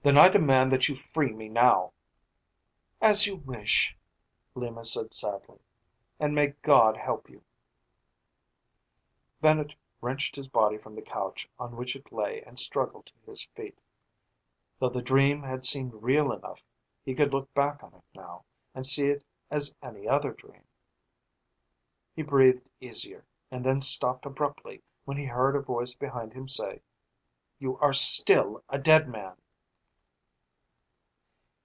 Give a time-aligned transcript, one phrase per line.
[0.00, 1.92] "Then I demand that you free me now!"
[3.00, 3.96] "As you wish,"
[4.54, 5.58] Lima said sadly.
[6.20, 7.42] "And may God help you."
[9.40, 13.46] Bennett wrenched his body from the couch on which it lay and struggled to his
[13.56, 13.76] feet.
[14.78, 16.62] Though the dream had seemed real enough,
[17.04, 18.44] he could look back on it now
[18.76, 20.62] and see it as any other dream.
[22.14, 26.82] He breathed easier, and then stopped abruptly when he heard a voice behind him say,
[27.58, 29.34] "You are still a dead man!"